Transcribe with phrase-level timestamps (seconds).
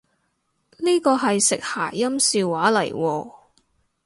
[0.79, 3.31] 呢個係食諧音笑話嚟喎？